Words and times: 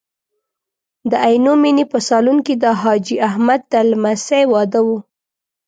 د 1.09 1.11
عینومېنې 1.25 1.85
په 1.91 1.97
سالون 2.07 2.37
کې 2.45 2.55
د 2.63 2.65
حاجي 2.81 3.15
احمد 3.27 3.61
د 3.71 3.73
لمسۍ 3.89 4.43
واده 4.53 4.81
و. 4.87 4.89